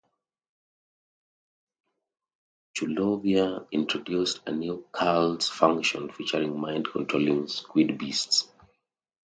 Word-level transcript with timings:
Chulorviah 2.75 3.67
introduced 3.69 4.39
a 4.47 4.51
new 4.51 4.87
Cults 4.91 5.47
faction 5.47 6.11
featuring 6.11 6.59
mind 6.59 6.87
controlling 6.91 7.47
squid 7.47 7.99
beasts. 7.99 8.51